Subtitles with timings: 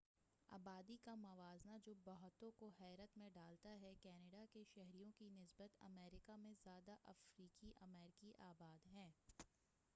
[0.49, 5.75] آبادی کا موازنہ جو بہتوں کو حیرت میں ڈالتا ہے کینیڈا کے شہریوں کی نسبت
[5.81, 9.09] امریکہ میں زیادہ افریقی امریکی آباد ہیں